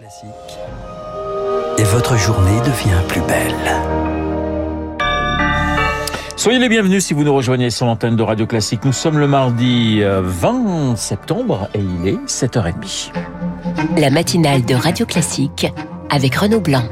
[0.00, 0.30] Classique.
[1.76, 3.52] Et votre journée devient plus belle.
[6.36, 8.86] Soyez les bienvenus si vous nous rejoignez sur l'antenne de Radio Classique.
[8.86, 13.12] Nous sommes le mardi 20 septembre et il est 7h30.
[13.98, 15.66] La matinale de Radio Classique
[16.08, 16.84] avec Renaud Blanc.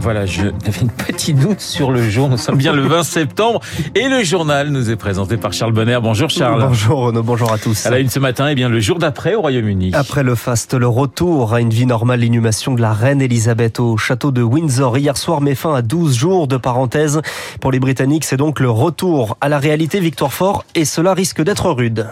[0.00, 2.30] Voilà, je avais une petite doute sur le jour.
[2.30, 3.60] Nous sommes bien le 20 septembre
[3.94, 5.98] et le journal nous est présenté par Charles Bonner.
[6.02, 6.64] Bonjour Charles.
[6.66, 7.84] Bonjour Renaud, bonjour à tous.
[7.84, 9.90] À la une ce matin, et bien le jour d'après au Royaume-Uni.
[9.92, 13.98] Après le faste, le retour à une vie normale, l'inhumation de la reine Elisabeth au
[13.98, 17.20] château de Windsor hier soir met fin à 12 jours de parenthèse.
[17.60, 21.42] Pour les Britanniques, c'est donc le retour à la réalité Victoire Fort et cela risque
[21.42, 22.06] d'être rude.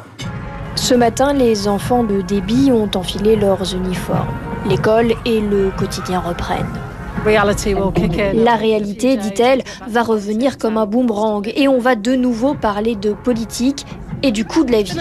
[0.75, 4.29] Ce matin, les enfants de débit ont enfilé leurs uniformes.
[4.69, 6.67] L'école et le quotidien reprennent.
[8.35, 13.13] La réalité, dit-elle, va revenir comme un boomerang et on va de nouveau parler de
[13.13, 13.85] politique
[14.23, 14.97] et du coût de la vie.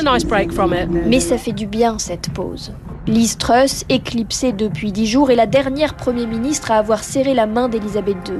[1.05, 2.73] Mais ça fait du bien cette pause.
[3.07, 7.45] Liz Truss, éclipsée depuis dix jours, est la dernière Premier ministre à avoir serré la
[7.47, 8.39] main d'Elisabeth II.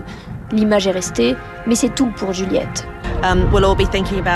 [0.51, 2.87] L'image est restée, mais c'est tout pour Juliette.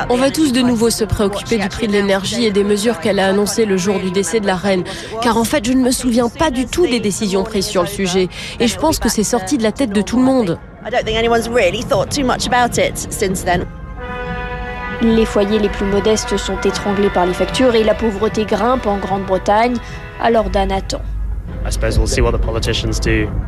[0.10, 3.20] On va tous de nouveau se préoccuper du prix de l'énergie et des mesures qu'elle
[3.20, 4.84] a annoncées le jour du décès de la reine.
[5.22, 7.88] Car en fait, je ne me souviens pas du tout des décisions prises sur le
[7.88, 8.28] sujet.
[8.60, 10.58] Et je pense que c'est sorti de la tête de tout le monde.
[15.04, 18.98] Les foyers les plus modestes sont étranglés par les factures et la pauvreté grimpe en
[18.98, 19.78] Grande-Bretagne.
[20.22, 21.02] Alors Dan attend.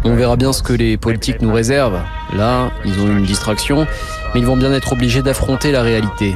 [0.04, 2.02] On verra bien ce que les politiques nous réservent.
[2.36, 3.88] Là, ils ont eu une distraction,
[4.34, 6.36] mais ils vont bien être obligés d'affronter la réalité.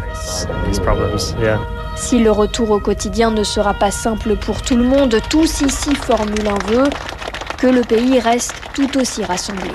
[1.96, 5.96] Si le retour au quotidien ne sera pas simple pour tout le monde, tous ici
[5.96, 6.84] formulent un vœu
[7.58, 9.72] que le pays reste tout aussi rassemblé.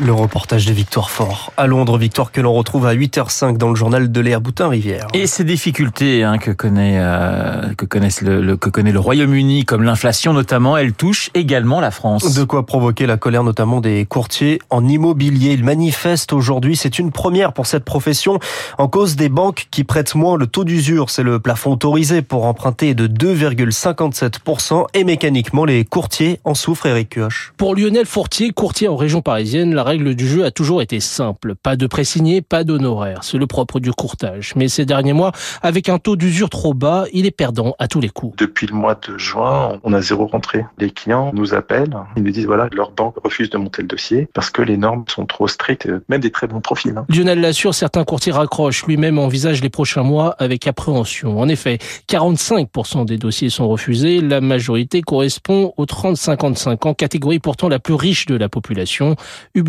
[0.00, 3.74] Le reportage de Victoire Fort à Londres, Victoire que l'on retrouve à 8h05 dans le
[3.74, 5.08] journal de Léa Boutin-Rivière.
[5.12, 9.64] Et ces difficultés hein, que connaît euh, que connaissent le, le, que connaît le Royaume-Uni,
[9.64, 12.32] comme l'inflation notamment, elles touchent également la France.
[12.32, 15.54] De quoi provoquer la colère notamment des courtiers en immobilier.
[15.54, 16.76] Ils manifestent aujourd'hui.
[16.76, 18.38] C'est une première pour cette profession
[18.78, 20.36] en cause des banques qui prêtent moins.
[20.36, 26.38] Le taux d'usure, c'est le plafond autorisé pour emprunter de 2,57% et mécaniquement les courtiers
[26.44, 26.86] en souffrent.
[26.86, 27.52] Eric Kioch.
[27.56, 31.54] Pour Lionel Fourtier, courtier en région parisienne, la règle du jeu a toujours été simple.
[31.54, 33.20] Pas de présigné, pas d'honoraire.
[33.22, 34.52] C'est le propre du courtage.
[34.54, 35.32] Mais ces derniers mois,
[35.62, 38.36] avec un taux d'usure trop bas, il est perdant à tous les coups.
[38.36, 40.64] Depuis le mois de juin, on a zéro rentrée.
[40.78, 44.28] Les clients nous appellent, ils nous disent voilà, leur banque refuse de monter le dossier
[44.34, 46.94] parce que les normes sont trop strictes, même des très bons profils.
[46.96, 47.06] Hein.
[47.08, 48.84] Lionel l'assure, certains courtiers raccrochent.
[48.86, 51.40] Lui-même envisage les prochains mois avec appréhension.
[51.40, 51.78] En effet,
[52.10, 54.20] 45% des dossiers sont refusés.
[54.20, 59.16] La majorité correspond aux 30-55 ans, catégorie pourtant la plus riche de la population.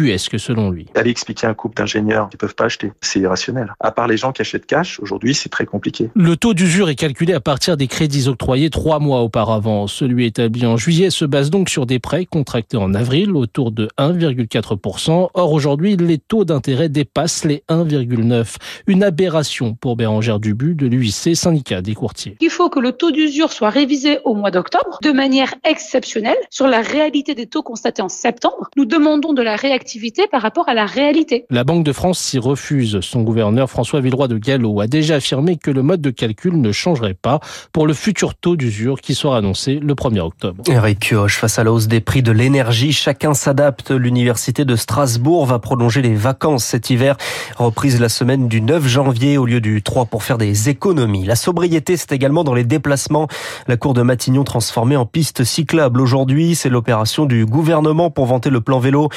[0.09, 0.87] Ubuesque selon lui?
[0.95, 3.73] Aller expliquer à un couple d'ingénieurs qui peuvent pas acheter, c'est irrationnel.
[3.79, 6.09] À part les gens qui achètent cash, aujourd'hui c'est très compliqué.
[6.15, 9.85] Le taux d'usure est calculé à partir des crédits octroyés trois mois auparavant.
[9.87, 13.87] Celui établi en juillet se base donc sur des prêts contractés en avril autour de
[13.99, 15.29] 1,4%.
[15.33, 18.55] Or aujourd'hui, les taux d'intérêt dépassent les 1,9.
[18.87, 22.35] Une aberration pour Bérangère Dubu de l'UIC, syndicat des courtiers.
[22.39, 26.67] Il faut que le taux d'usure soit révisé au mois d'octobre de manière exceptionnelle sur
[26.67, 28.69] la réalité des taux constatés en septembre.
[28.75, 29.98] Nous demandons de la réactivité
[30.31, 31.45] par rapport à la réalité.
[31.49, 32.99] La Banque de France s'y refuse.
[33.01, 36.71] Son gouverneur François Villeroy de Gallo a déjà affirmé que le mode de calcul ne
[36.71, 37.39] changerait pas
[37.73, 40.63] pour le futur taux d'usure qui sera annoncé le 1er octobre.
[40.69, 43.91] Eric Kioch, face à la hausse des prix de l'énergie, chacun s'adapte.
[43.91, 47.17] L'université de Strasbourg va prolonger les vacances cet hiver.
[47.57, 51.25] Reprise la semaine du 9 janvier au lieu du 3 pour faire des économies.
[51.25, 53.27] La sobriété, c'est également dans les déplacements.
[53.67, 55.99] La cour de Matignon transformée en piste cyclable.
[55.99, 59.09] Aujourd'hui, c'est l'opération du gouvernement pour vanter le plan vélo.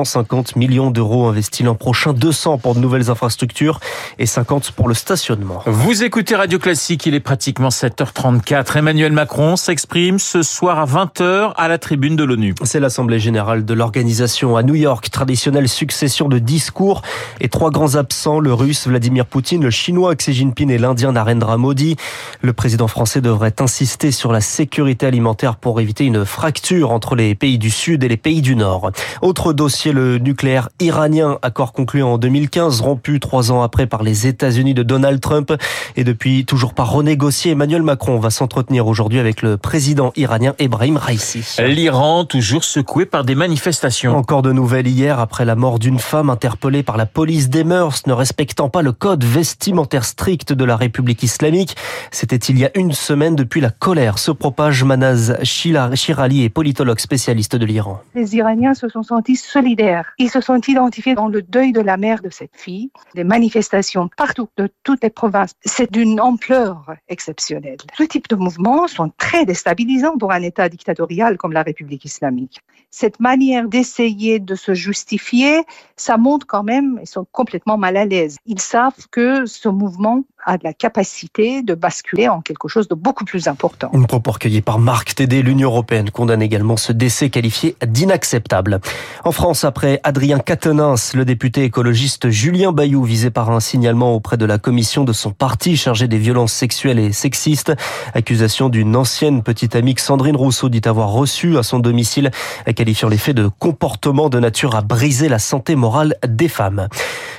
[0.00, 3.80] 250 millions d'euros investis l'an prochain, 200 pour de nouvelles infrastructures
[4.18, 5.62] et 50 pour le stationnement.
[5.66, 8.78] Vous écoutez Radio Classique, il est pratiquement 7h34.
[8.78, 12.54] Emmanuel Macron s'exprime ce soir à 20h à la tribune de l'ONU.
[12.62, 17.02] C'est l'Assemblée générale de l'organisation à New York, traditionnelle succession de discours
[17.40, 21.58] et trois grands absents, le russe Vladimir Poutine, le chinois Xi Jinping et l'indien Narendra
[21.58, 21.96] Modi.
[22.40, 27.34] Le président français devrait insister sur la sécurité alimentaire pour éviter une fracture entre les
[27.34, 28.92] pays du Sud et les pays du Nord.
[29.20, 34.26] Autre dossier, le nucléaire iranien, accord conclu en 2015, rompu trois ans après par les
[34.26, 35.52] États-Unis de Donald Trump
[35.96, 37.52] et depuis toujours pas renégocié.
[37.52, 41.56] Emmanuel Macron va s'entretenir aujourd'hui avec le président iranien Ebrahim Raisi.
[41.58, 44.14] L'Iran toujours secoué par des manifestations.
[44.14, 48.06] Encore de nouvelles hier après la mort d'une femme interpellée par la police des mœurs
[48.06, 51.76] ne respectant pas le code vestimentaire strict de la République islamique.
[52.10, 54.84] C'était il y a une semaine depuis la colère se propage.
[54.84, 58.02] Manaz Shirali est politologue spécialiste de l'Iran.
[58.14, 59.69] Les Iraniens se sont sentis solidaires
[60.18, 62.90] Ils se sont identifiés dans le deuil de la mère de cette fille.
[63.14, 65.54] Des manifestations partout, de toutes les provinces.
[65.64, 67.78] C'est d'une ampleur exceptionnelle.
[67.96, 72.60] Ce type de mouvements sont très déstabilisants pour un État dictatorial comme la République islamique.
[72.90, 75.62] Cette manière d'essayer de se justifier,
[75.96, 78.38] ça montre quand même, ils sont complètement mal à l'aise.
[78.46, 82.94] Ils savent que ce mouvement a de la capacité de basculer en quelque chose de
[82.94, 83.90] beaucoup plus important.
[83.92, 85.42] Une propos recueillie par Marc Tédé.
[85.42, 88.80] L'Union européenne condamne également ce décès qualifié d'inacceptable.
[89.24, 94.36] En France, après Adrien Quatennens, le député écologiste Julien Bayou, visé par un signalement auprès
[94.36, 97.72] de la commission de son parti chargé des violences sexuelles et sexistes,
[98.14, 102.30] accusation d'une ancienne petite amie Sandrine Rousseau dit avoir reçu à son domicile,
[102.74, 106.88] qualifiant les faits de comportement de nature à briser la santé morale des femmes.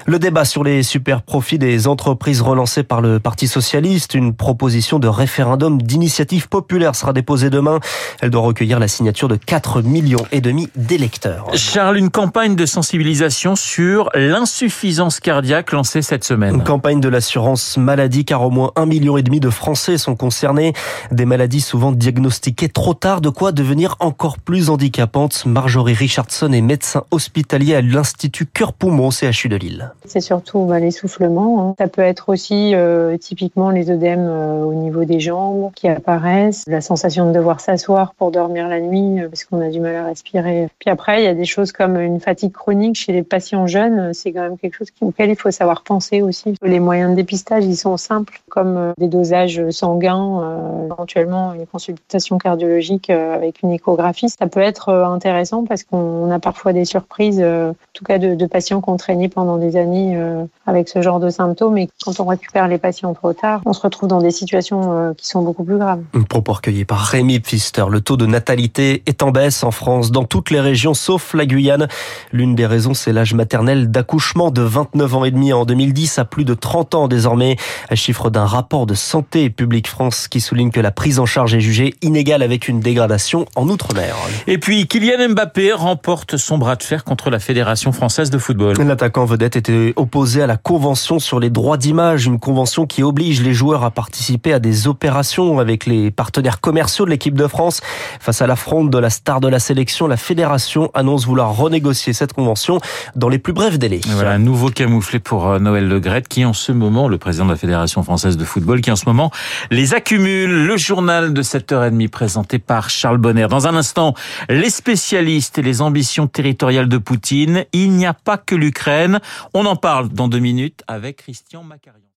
[0.06, 5.00] Le débat sur les super profits des entreprises relancé par le Parti socialiste, une proposition
[5.00, 7.80] de référendum d'initiative populaire sera déposée demain.
[8.20, 11.48] Elle doit recueillir la signature de 4 millions et demi d'électeurs.
[11.54, 16.56] Charles, une campagne de sensibilisation sur l'insuffisance cardiaque lancée cette semaine.
[16.56, 20.18] Une campagne de l'assurance maladie car au moins un million et demi de Français sont
[20.18, 20.74] concernés.
[21.14, 25.46] Des maladies souvent diagnostiquées trop tard, de quoi devenir encore plus handicapantes.
[25.46, 29.94] Marjorie Richardson est médecin hospitalier à l'Institut Cœur-Poumon au CHU de Lille.
[30.04, 31.70] C'est surtout bah, l'essoufflement.
[31.70, 31.76] Hein.
[31.80, 36.64] Ça peut être aussi euh, typiquement les œdèmes euh, au niveau des jambes qui apparaissent,
[36.68, 39.96] la sensation de devoir s'asseoir pour dormir la nuit euh, parce qu'on a du mal
[39.96, 40.68] à respirer.
[40.80, 44.14] Puis après, il y a des choses comme une fatigue chronique chez les patients jeunes.
[44.14, 46.56] C'est quand même quelque chose auquel il faut savoir penser aussi.
[46.62, 53.10] Les moyens de dépistage, ils sont simples, comme des dosages sanguins, éventuellement une consultation cardiologique
[53.10, 54.30] avec une échographie.
[54.30, 58.46] Ça peut être intéressant parce qu'on a parfois des surprises, en tout cas de, de
[58.46, 60.20] patients qu'on traînait pendant des années
[60.66, 61.78] avec ce genre de symptômes.
[61.78, 65.14] Et quand on récupère les patients trop tard, on se retrouve dans des situations euh,
[65.14, 66.02] qui sont beaucoup plus graves.
[66.16, 67.86] Un propos recueilli par Rémi Pfister.
[67.90, 71.46] Le taux de natalité est en baisse en France, dans toutes les régions, sauf la
[71.46, 71.88] Guyane.
[72.32, 76.26] L'une des raisons, c'est l'âge maternel d'accouchement de 29 ans et demi en 2010 à
[76.26, 77.58] plus de 30 ans désormais.
[77.90, 81.54] Un chiffre d'un rapport de Santé publique France qui souligne que la prise en charge
[81.54, 84.16] est jugée inégale avec une dégradation en Outre-mer.
[84.48, 88.78] Et puis, Kylian Mbappé remporte son bras de fer contre la Fédération française de football.
[88.82, 93.42] L'attaquant vedette était opposé à la Convention sur les droits d'image, une convention qui oblige
[93.42, 97.82] les joueurs à participer à des opérations avec les partenaires commerciaux de l'équipe de France.
[98.20, 102.34] Face à l'affront de la star de la sélection, la fédération annonce vouloir renégocier cette
[102.34, 102.80] convention
[103.16, 104.02] dans les plus brefs délais.
[104.10, 107.46] Voilà, un nouveau camouflé pour euh, Noël Le Gret, qui en ce moment, le président
[107.46, 109.32] de la Fédération française de football, qui en ce moment
[109.72, 110.68] les accumule.
[110.68, 113.48] Le journal de 7h30 présenté par Charles Bonner.
[113.50, 114.14] Dans un instant,
[114.50, 117.66] les spécialistes et les ambitions territoriales de Poutine.
[117.74, 119.20] Il n'y a pas que l'Ukraine.
[119.56, 122.02] On en parle dans deux minutes avec Christian Macarion.